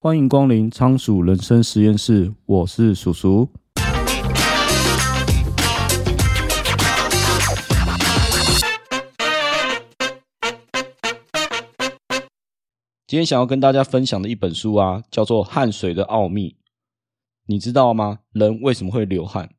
[0.00, 3.50] 欢迎光临仓鼠人生实验室，我是鼠鼠。
[13.08, 16.50] 今天想要跟大家分享的一本书啊，叫做《汗水的奥秘》。
[17.46, 18.20] 你知道吗？
[18.30, 19.50] 人为什么会流汗？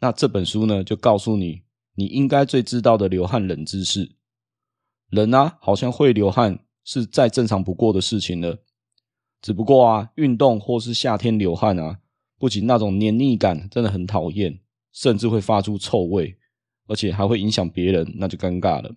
[0.00, 1.62] 那这本书呢，就告诉你
[1.94, 4.16] 你应该最知道的流汗冷知识。
[5.08, 8.58] 人啊，好像会流汗是再正常不过的事情了。
[9.40, 11.98] 只不过啊，运动或是夏天流汗啊，
[12.38, 14.60] 不仅那种黏腻感真的很讨厌，
[14.92, 16.36] 甚至会发出臭味，
[16.86, 18.96] 而且还会影响别人，那就尴尬了。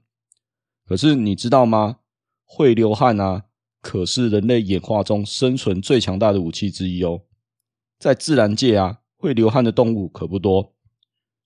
[0.87, 1.97] 可是你知道吗？
[2.43, 3.45] 会流汗啊，
[3.81, 7.21] 可是人类演化中生存最强大的武器之一哦。
[7.99, 10.73] 在自然界啊，会流汗的动物可不多。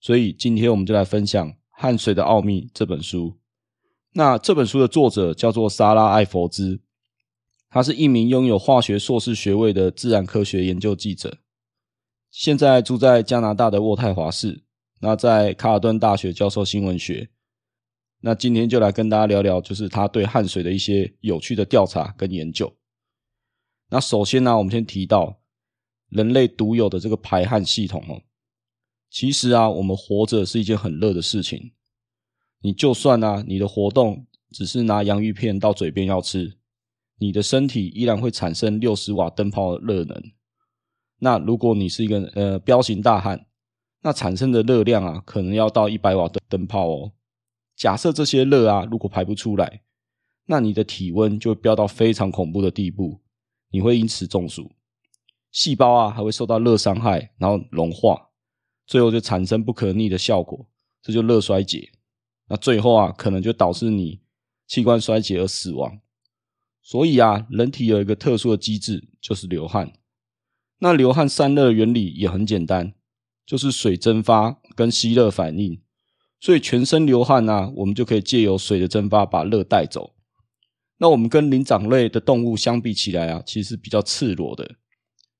[0.00, 3.36] 所以今天我们就来分享《汗水的奥秘》这本书。
[4.14, 6.80] 那这本书的作者叫做莎拉·艾佛兹。
[7.76, 11.36] 他是一名拥有化学硕士学位的自然科学研究记者，
[12.30, 14.64] 现在住在加拿大的渥太华市。
[14.98, 17.28] 那在卡尔顿大学教授新闻学。
[18.22, 22.74] 那今天就来跟大家聊聊，就是他对汗水的一些有趣的调查跟研究。
[23.90, 25.38] 那首先呢，我们先提到
[26.08, 28.22] 人类独有的这个排汗系统哦。
[29.10, 31.72] 其实啊，我们活着是一件很热的事情。
[32.62, 36.55] 你就算啊，你的活动只是拿洋芋片到嘴边要吃。
[37.18, 40.22] 你的身体依然会产生六十瓦灯泡的热能。
[41.18, 43.46] 那如果你是一个呃彪形大汉，
[44.02, 47.12] 那产生的热量啊，可能要到一百瓦的灯泡哦。
[47.74, 49.82] 假设这些热啊，如果排不出来，
[50.46, 53.20] 那你的体温就会飙到非常恐怖的地步，
[53.70, 54.70] 你会因此中暑，
[55.50, 58.28] 细胞啊还会受到热伤害，然后融化，
[58.86, 60.68] 最后就产生不可逆的效果，
[61.02, 61.90] 这就热衰竭。
[62.48, 64.20] 那最后啊，可能就导致你
[64.68, 65.98] 器官衰竭而死亡。
[66.88, 69.92] 所以啊，人体有一个特殊的机制，就是流汗。
[70.78, 72.94] 那流汗散热原理也很简单，
[73.44, 75.82] 就是水蒸发跟吸热反应。
[76.38, 80.14] 所以全身流汗啊，我们就可以借由水的蒸发把热带走。
[80.98, 84.76] 那我们跟灵长类的动物相比起来啊，其实比较赤裸的。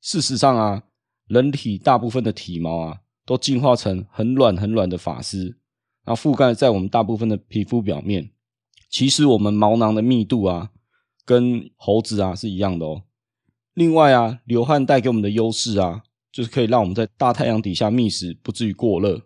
[0.01, 0.83] 事实上啊，
[1.29, 5.57] 人体大部分的体毛啊，都进化成很软很软的发丝，
[6.05, 8.33] 然后覆盖在我们大部分的皮肤表面。
[8.91, 10.73] 其实我们毛囊的密度啊，
[11.27, 13.03] 跟猴子啊是一样的哦。
[13.75, 19.21] 另外啊，流汗带给我们的优势啊，就是可以让我们在大太阳底下觅食不至于过热，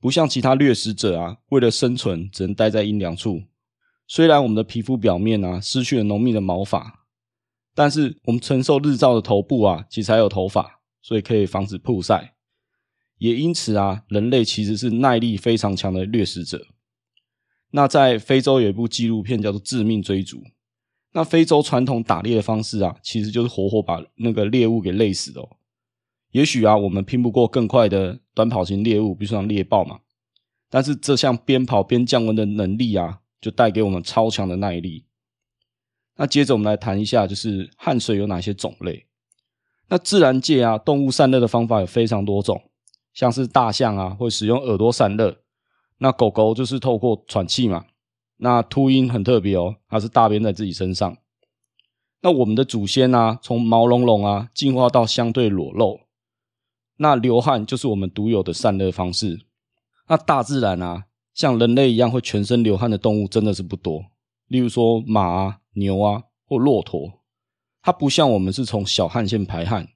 [0.00, 3.42] 不像其他掠食者啊，为了生存只能待在阴凉处。
[4.06, 7.06] 虽然我们的皮肤表面啊失去了浓密的毛发，
[7.74, 12.34] 但是我们承受日照的头部啊，其实还有头发，所以可以防止曝晒。
[13.18, 16.66] 也因此啊，人类其实是耐力非常强的掠食者。
[17.72, 20.38] 那在非洲有一部纪录片叫做《致命追逐》。
[21.16, 25.48] 那非洲传统打猎的方式啊，其实就是活活把那个猎物给累死的哦。
[26.32, 30.00] 也许啊，我们拼不过更快的短跑型猎物，比如说像猎豹嘛。
[30.68, 35.06] 但是这项边跑边降温的能力啊，就带给我们超强的耐力。
[36.16, 39.06] 那接着我们来谈一下，就是汗水有哪些种类。
[39.88, 42.60] 那自然界啊，动物散热的方法有非常多种，
[43.14, 45.34] 像是大象啊，会使用耳朵散热。
[45.96, 47.86] 那狗狗就是透过喘气嘛。
[48.38, 51.16] 那秃鹰很特别哦，它是大便在自己身上。
[52.22, 56.00] 那我们的祖先啊，从毛茸茸啊进化到相对裸露，
[56.96, 59.46] 那流汗就是我们独有的散热方式。
[60.08, 61.04] 那大自然啊，
[61.34, 64.04] 像人类一样会全身流汗的动物真的是不多。
[64.48, 67.20] 例如说马啊、牛啊或骆驼，
[67.82, 69.88] 它不像我们是从小汗腺排汗，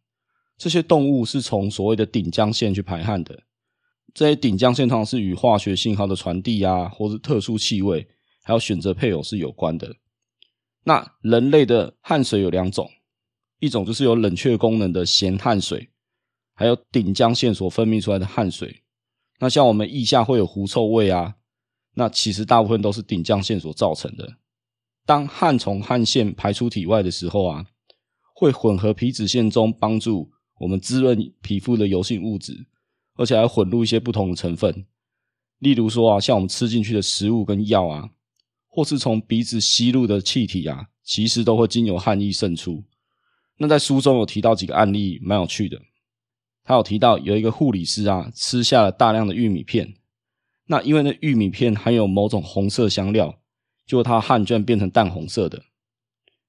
[0.57, 3.45] 这些动物是从所谓的顶浆腺去排汗的。
[4.13, 8.09] 这些顶浆腺通常是与化学信号的传递啊，或是特殊气味。
[8.43, 9.97] 还有选择配偶是有关的。
[10.85, 12.91] 那人类的汗水有两种，
[13.59, 15.91] 一种就是有冷却功能的咸汗水，
[16.55, 18.83] 还有顶浆腺所分泌出来的汗水。
[19.39, 21.37] 那像我们腋下会有狐臭味啊，
[21.95, 24.39] 那其实大部分都是顶浆腺所造成的。
[25.05, 27.67] 当汗从汗腺排出体外的时候啊，
[28.35, 32.67] 会混合皮脂腺中帮助我们滋润皮肤的油性物质，
[33.17, 34.87] 而且还混入一些不同的成分。
[35.59, 38.11] 例如说啊，像我们吃进去的食物跟药啊。
[38.71, 42.85] 或是从鼻子吸入的气体啊，其实都会经由汗液渗出。
[43.59, 45.79] 那在书中有提到几个案例，蛮有趣的。
[46.63, 49.95] 他有提到有一个护理师啊，吃下了大量的玉米片，
[50.67, 53.41] 那因为那玉米片含有某种红色香料，
[53.85, 55.65] 就他汗居然变成淡红色的。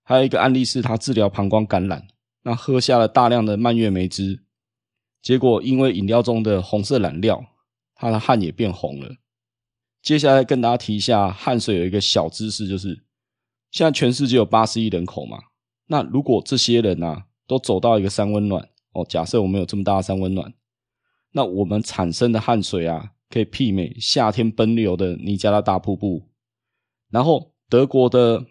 [0.03, 2.07] 还有一个案例是他治疗膀胱感染，
[2.43, 4.43] 那喝下了大量的蔓越莓汁，
[5.21, 7.43] 结果因为饮料中的红色染料，
[7.95, 9.15] 他的汗也变红了。
[10.01, 13.03] 接下来跟大家提一下汗水有一个小知识，就是
[13.69, 15.37] 现在全世界有八十亿人口嘛，
[15.87, 19.05] 那如果这些人啊都走到一个三温暖哦。
[19.07, 20.53] 假设我们有这么大的三温暖，
[21.33, 26.29] 那我们产生的汗水啊，可以媲美夏天奔流的尼加拉大瀑布。
[27.09, 28.45] 然后德国的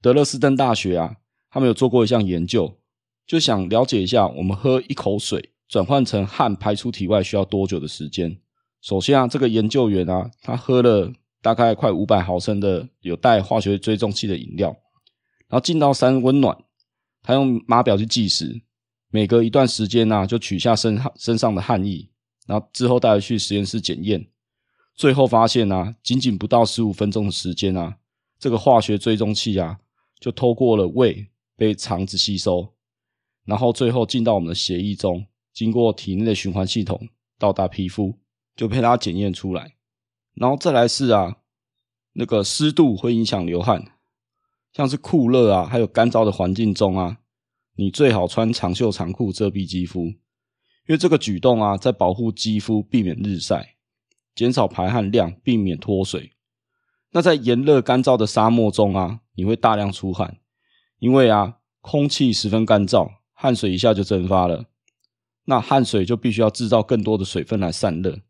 [0.00, 1.16] 德勒斯登大学啊，
[1.50, 2.78] 他们有做过一项研究，
[3.26, 8.38] 就想了解一下我们喝一口水转换成汗排出体外需要多久的时间。
[8.84, 11.10] 首先啊，这个研究员啊，他喝了
[11.40, 14.68] 大概快五百毫升的有带化学追踪器的饮料，
[15.48, 16.54] 然后进到三温暖，
[17.22, 18.60] 他用码表去计时，
[19.08, 22.06] 每隔一段时间呢、啊，就取下身身上的汗液，
[22.46, 24.28] 然后之后带回去实验室检验，
[24.94, 27.96] 最后发现啊，仅仅不到十五分钟的时间啊，
[28.38, 29.78] 这个化学追踪器啊，
[30.20, 31.26] 就透过了胃
[31.56, 32.74] 被肠子吸收，
[33.46, 37.08] 然后最后进到我们的血液中，经过体内的循环系统
[37.38, 38.18] 到达皮肤。
[38.56, 39.74] 就被它检验出来，
[40.34, 41.38] 然后再来是啊，
[42.12, 43.84] 那个湿度会影响流汗，
[44.72, 47.18] 像是酷热啊，还有干燥的环境中啊，
[47.76, 50.16] 你最好穿长袖长裤遮蔽肌肤，因
[50.88, 53.74] 为这个举动啊，在保护肌肤避免日晒，
[54.34, 56.32] 减少排汗量，避免脱水。
[57.10, 60.38] 那在炎热干燥的沙漠中啊，你会大量出汗，
[60.98, 64.66] 因为啊，空气十分干燥，汗水一下就蒸发了，
[65.44, 68.20] 那汗水就必须要制造更多的水分来散热。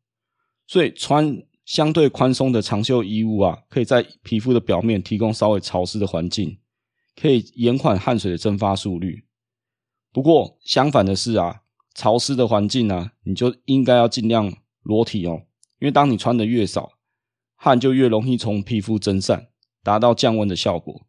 [0.67, 6.59] 所以穿相对宽松的长袖衣物啊，可以在皮肤的表面提供稍微潮湿的环境，
[7.21, 9.25] 可以延缓汗水的蒸发速率。
[10.13, 11.63] 不过相反的是啊，
[11.95, 14.53] 潮湿的环境啊，你就应该要尽量
[14.83, 15.43] 裸体哦，
[15.81, 16.93] 因为当你穿的越少，
[17.57, 19.49] 汗就越容易从皮肤蒸散，
[19.83, 21.07] 达到降温的效果。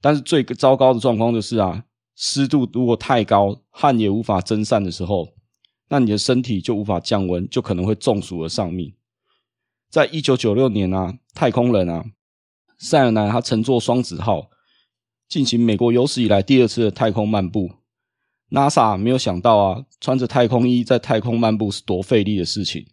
[0.00, 5.34] 但是最糟糕的状况就是啊，湿度如果太高，汗也无法蒸散的时候。
[5.88, 8.94] 那你的身体就无法降温，就可能会中暑而丧命。
[9.90, 12.04] 在一九九六年啊，太空人啊，
[12.78, 14.50] 塞尔南他乘坐双子号
[15.26, 17.70] 进行美国有史以来第二次的太空漫步。
[18.50, 22.86] NASA 没有想到啊，穿着太空衣在太空漫步是多费力的事情。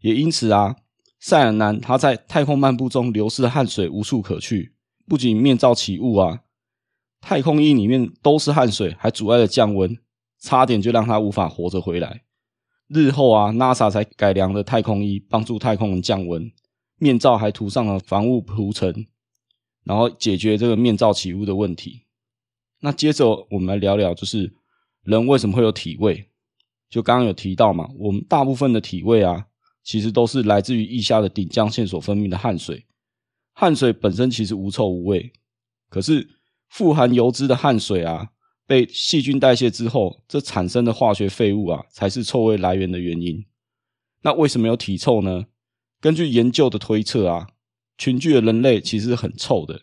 [0.00, 0.76] 也因此啊，
[1.18, 4.74] 塞尔南他在太空漫步中流失的汗水无处可去，
[5.06, 6.40] 不仅面罩起雾啊，
[7.20, 9.96] 太空衣里面都是汗水，还阻碍了降温。
[10.40, 12.22] 差点就让他无法活着回来。
[12.88, 16.50] 日后啊，NASA 才改良了太空衣，帮助太空人降温。
[16.98, 19.06] 面罩还涂上了防雾涂层，
[19.84, 22.02] 然后解决这个面罩起雾的问题。
[22.80, 24.52] 那接着我们来聊聊，就是
[25.04, 26.28] 人为什么会有体味？
[26.88, 29.46] 就刚刚有提到嘛，我们大部分的体味啊，
[29.84, 32.86] 其实都是来自于腋下的顶浆腺所分泌的汗水。
[33.52, 35.32] 汗水本身其实无臭无味，
[35.88, 36.28] 可是
[36.68, 38.30] 富含油脂的汗水啊。
[38.70, 43.44] 被细菌代谢之后，这产生的化学废物啊，才是臭味来源的原因。
[44.22, 45.46] 那为什么有体臭呢？
[46.00, 47.48] 根据研究的推测啊，
[47.98, 49.82] 群居的人类其实很臭的，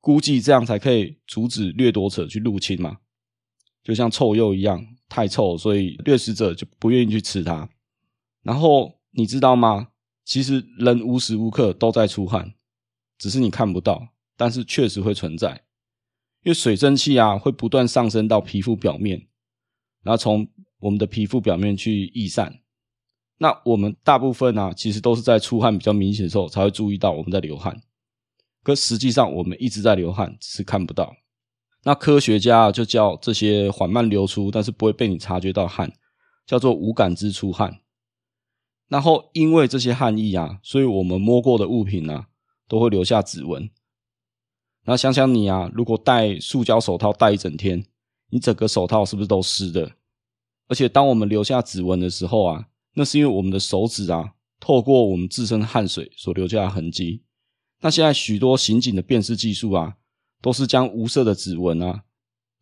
[0.00, 2.98] 估计这样才可以阻止掠夺者去入侵嘛。
[3.82, 7.68] 就像臭鼬一样，太臭，所以掠食者就不愿意去吃它。
[8.44, 9.88] 然后你知道吗？
[10.24, 12.54] 其实人无时无刻都在出汗，
[13.18, 15.64] 只是你看不到，但是确实会存在。
[16.42, 19.28] 因为水蒸气啊，会不断上升到皮肤表面，
[20.02, 20.48] 然后从
[20.80, 22.60] 我们的皮肤表面去逸散。
[23.38, 27.80] 那我们大部分啊，其实都是在出汗比较明显的时候才会注意到我们在流汗。
[28.62, 31.16] 可实际上，我们一直在流汗，只是看不到。
[31.84, 35.92] 那科学家就叫这些缓慢流出，但是不会被你察觉到汗，
[36.46, 37.80] 叫做无感知出汗。
[38.88, 42.28] 然后因为这些汗液啊，所以我们摸过的物品啊，
[42.68, 43.68] 都会留下指纹。
[44.84, 47.84] 那想想你啊，如果戴塑胶手套戴一整天，
[48.30, 49.92] 你整个手套是不是都湿的？
[50.68, 57.22] 而且当我们留下指纹的时候啊，那是因为我们的手指啊，透过我们自身的汗水所留下的痕迹。
[57.80, 59.96] 那现在许多刑警的辨识技术啊，
[60.40, 62.02] 都是将无色的指纹啊，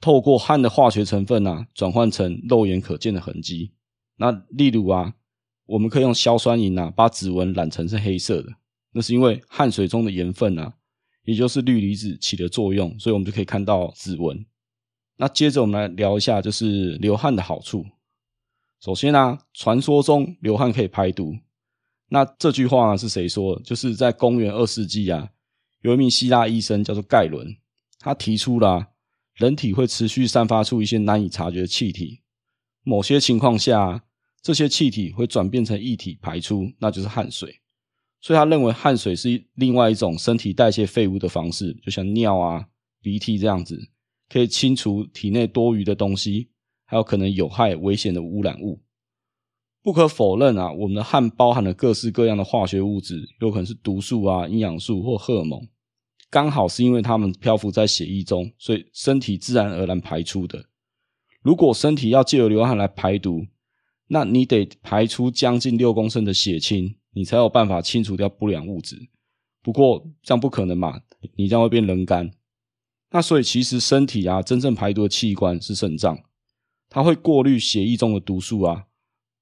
[0.00, 3.72] 透过汗的化学成分啊，转换成肉眼可见的痕迹。
[4.16, 5.14] 那例如啊，
[5.66, 8.48] 我们可以用硝酸银啊，把指纹染成是黑色的，
[8.92, 10.74] 那是因为汗水中的盐分啊。
[11.24, 14.44] 也就是氯离子起的作用，所以我们就可以看到指纹。
[15.16, 17.84] 那接着我们来聊一下，就是流汗的好处。
[18.80, 21.36] 首先呢、传说中流汗可以排毒。
[22.08, 23.62] 那这句话呢是谁说的？
[23.62, 25.30] 就是在公元二世纪啊，
[25.82, 27.54] 有一名希腊医生叫做盖伦，
[27.98, 28.88] 他提出了、
[29.34, 32.22] 人体会持续散发出一些难以察觉的气体，
[32.82, 34.02] 某些情况下，
[34.42, 37.59] 这些气体会转变成液体排出，那就是汗水。
[38.20, 42.66] 所以他认为汗水是另外一种身体代谢废物的方式，就像尿啊、
[43.00, 43.90] 鼻涕这样子，
[44.28, 46.50] 可以清除体内多余的东西，
[46.84, 48.82] 还有可能有害危险的污染物。
[49.82, 55.66] 不可否认啊，我们的汗包含了各式各样的化学物质，有可能是毒素啊、营养素或荷尔蒙，
[56.28, 60.66] 刚好是因为它们漂浮在血液中，所以身体自然而然排出的。
[61.42, 63.46] 如果身体要借由流汗来排毒，
[64.08, 69.08] 那你得排出将近六公升的血清，你才有办法清除掉不良物质。
[69.62, 71.00] 不过这样不可能嘛，
[71.36, 72.30] 你这样会变人干。
[73.10, 76.18] 那所以其实身体啊，真正排毒的器官是肾脏，
[76.88, 78.86] 它会过滤血液中的毒素啊，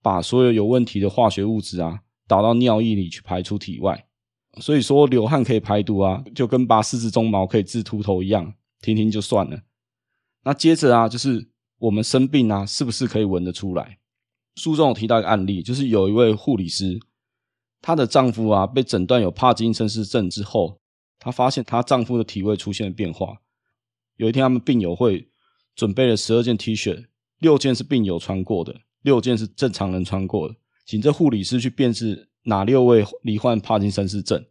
[0.02, 4.06] 把所有有问题的化学物质啊导到尿液里去排出体外。
[4.60, 9.60] 所以说流汗可以排毒啊，就跟拔四肢鬃毛可以治秃头一样，听听就算了。
[10.42, 11.48] 那接着啊，就是
[11.78, 13.98] 我们生病啊，是不是可以闻得出来？
[14.56, 16.98] 书中有提到一个案例，就是有一位护理师，
[17.80, 20.80] 她的丈夫啊被诊断有帕金森氏症之后，
[21.18, 23.40] 她发现她丈夫的体味出现了变化。
[24.16, 25.28] 有一天他们病友会
[25.75, 27.06] 准备了十二件 T 恤，
[27.38, 34.44] 六件是病友穿过的，六件是正常人穿过的，请这护理师去辨识哪六位罹患帕金森氏症，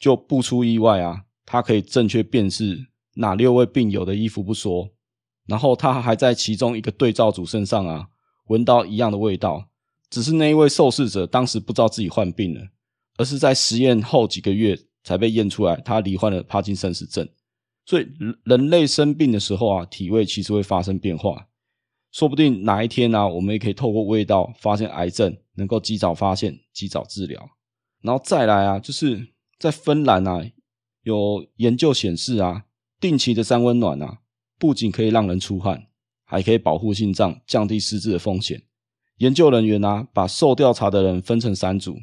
[0.00, 4.90] 就不出意外啊，他可以正确辨识哪六位病友的衣服不说。
[5.46, 8.08] 然后他还在其中一个对照组身上啊，
[8.48, 9.68] 闻到一样的味道，
[10.10, 12.68] 只是那一位受试者当时不知道自己患病了，
[13.16, 17.28] 而是在实验后几个月才被验出来他罹患了帕金森氏症。
[17.84, 18.06] 所以
[18.44, 21.48] 人类生病的时候啊，体味其实会发生变化，
[22.12, 27.48] 说不定哪一天啊，我们也可以透过味道发现癌症，能够及早发现、及早治疗。
[28.02, 30.44] 然后再来啊，就是在芬兰啊，
[31.02, 32.64] 有研究显示啊，
[33.00, 34.18] 定期的三温暖啊。
[34.60, 35.86] 不仅可以让人出汗，
[36.24, 38.60] 还可以保护心脏，降低失智的风险。
[39.18, 41.98] 研究人员啊，把受调查的人分成三组，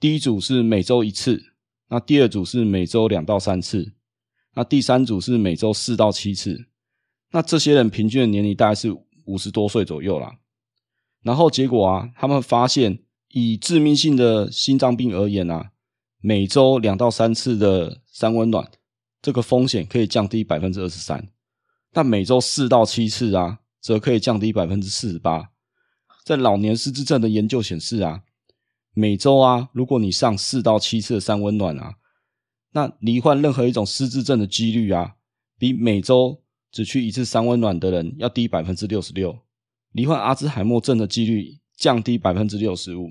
[0.00, 1.52] 第一组是每周一次，
[1.88, 3.94] 那第二组是每周两到三次，
[4.54, 6.66] 那第三组是每周四到七次。
[7.32, 10.36] 那这些人平均的年龄大概是五十多岁左右啦。
[11.22, 15.70] 然后结果啊，他们发现以致命性的心脏病而言啊，
[16.20, 18.70] 每周两到三次的三温暖，
[19.20, 21.28] 这个风险可以降低百分之二十三。
[21.92, 25.51] 但每周四到七次啊，则可以降低百分之四十八。
[26.24, 28.22] 在老年失智症的研究显示啊，
[28.94, 31.96] 每周啊，如果你上四到七次三温暖啊，
[32.72, 35.16] 那罹患任何一种失智症的几率啊，
[35.58, 39.36] 比每周只去一次三温暖的人要低百分之六十六。
[39.92, 43.10] 罹患阿兹海默症的几率降低百分之六十五。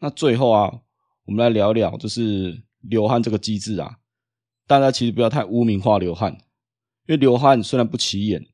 [0.00, 0.80] 那最后啊，
[1.26, 3.98] 我们来聊聊，就是流汗这个机制啊，
[4.66, 6.32] 大家其实不要太污名化流汗。
[7.06, 8.44] 因为流汗虽然不起眼，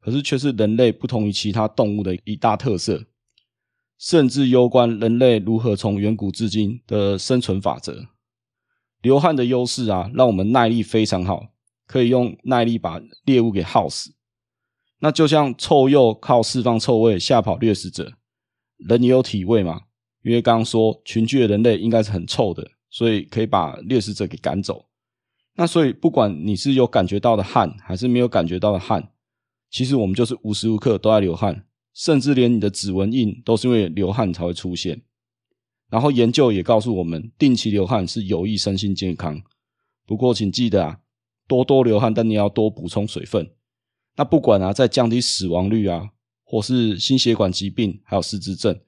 [0.00, 3.04] 可是却是人类不同于其他动物的一大特色，
[3.98, 8.06] 甚至攸关人类如何从远古至今的生存法则。
[9.02, 11.48] 流汗的优势啊，让我们耐力非常好，
[11.86, 14.14] 可以用耐力把猎物给耗死。
[15.00, 18.14] 那就像臭鼬靠释放臭味吓跑掠食者，
[18.78, 19.82] 人也有体味嘛。
[20.22, 24.86] 因为刚刚说群居的人类应该是很臭的，所以可以把掠食者给赶走。
[25.54, 29.12] 那所以，不管你是有感觉到的汗，还是没有感觉到的汗，
[29.70, 31.65] 其实我们就是无时无刻都在流汗，
[31.96, 35.00] 甚至连你的指纹印都是因为流汗才会出现。
[35.88, 39.40] 然后研究也告诉我们，定期流汗是有益身心健康。
[40.04, 40.98] 不过，请记得啊，
[41.48, 43.50] 多多流汗，但你要多补充水分。
[44.16, 46.10] 那不管啊，在降低死亡率啊，
[46.44, 48.78] 或是心血管疾病，还有失智症，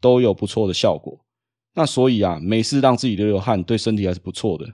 [0.00, 1.24] 都有不错的效果。
[1.74, 4.66] 那所以啊，没事让自己流流汗，对身体还是不错的。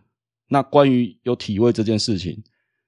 [0.49, 2.43] 那关于有体味这件事情，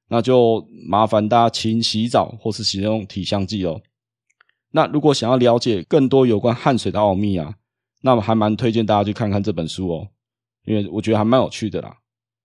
[0.09, 3.83] 那就麻烦大家勤洗澡或是使用体香剂哦。
[4.77, 7.55] 那如果想要了解更多有关汗水的奥秘啊，
[8.03, 10.09] 那么还蛮推荐大家去看看这本书哦，
[10.65, 11.99] 因为我觉得还蛮有趣的啦。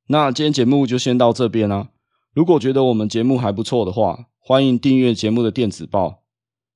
[0.08, 1.90] 那今天节目就先到这边啦。
[2.36, 6.22] 如果觉得我们节目还不错的话，欢迎订阅节目的电子报，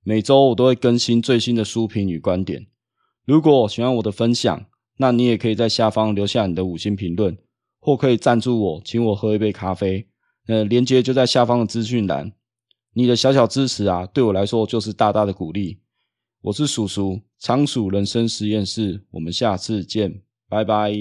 [0.04, 2.66] 每周我都会更新最新的书评与观点。
[3.26, 4.66] 如果喜欢我的分享，
[4.98, 7.38] 那你也可以在下方留下你的五星评论。
[7.80, 10.08] 或可以赞助我，请我喝一杯咖啡，
[10.48, 12.32] 呃，连接就在下方的资讯栏。
[12.94, 15.80] 你的小小支持啊，对我来说就是大大的鼓励。
[16.42, 20.94] 我是鼠鼠，仓鼠人生实验室，我们下次见，拜拜。